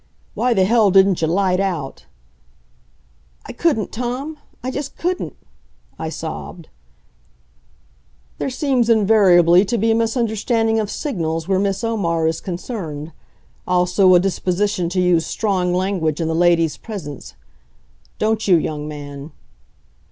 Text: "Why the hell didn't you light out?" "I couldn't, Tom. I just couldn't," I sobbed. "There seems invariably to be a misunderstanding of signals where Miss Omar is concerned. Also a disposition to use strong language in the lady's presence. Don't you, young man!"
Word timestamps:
"Why 0.33 0.55
the 0.55 0.65
hell 0.65 0.89
didn't 0.89 1.21
you 1.21 1.27
light 1.27 1.59
out?" 1.59 2.07
"I 3.45 3.53
couldn't, 3.53 3.91
Tom. 3.91 4.39
I 4.63 4.71
just 4.71 4.97
couldn't," 4.97 5.35
I 5.99 6.09
sobbed. 6.09 6.69
"There 8.39 8.49
seems 8.49 8.89
invariably 8.89 9.63
to 9.65 9.77
be 9.77 9.91
a 9.91 9.93
misunderstanding 9.93 10.79
of 10.79 10.89
signals 10.89 11.47
where 11.47 11.59
Miss 11.59 11.83
Omar 11.83 12.25
is 12.25 12.41
concerned. 12.41 13.11
Also 13.67 14.15
a 14.15 14.19
disposition 14.19 14.89
to 14.89 14.99
use 14.99 15.27
strong 15.27 15.71
language 15.71 16.19
in 16.19 16.27
the 16.27 16.33
lady's 16.33 16.77
presence. 16.77 17.35
Don't 18.17 18.47
you, 18.47 18.57
young 18.57 18.87
man!" 18.87 19.31